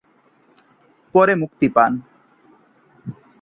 পরে 1.15 1.33
মুক্তি 1.35 1.67
পান। 1.75 1.91